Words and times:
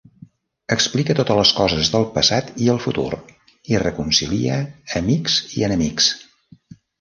Explica 0.75 1.15
totes 1.17 1.35
les 1.39 1.51
coses 1.57 1.91
del 1.95 2.07
passat 2.15 2.49
i 2.67 2.69
el 2.73 2.79
futur 2.85 3.05
i 3.73 3.77
reconcilia 3.85 4.57
amics 5.03 5.37
i 5.61 5.69
enemics. 5.69 6.11